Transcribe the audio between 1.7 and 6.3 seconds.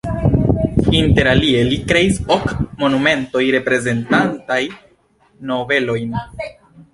kreis ok monumentoj reprezentantaj nobelojn.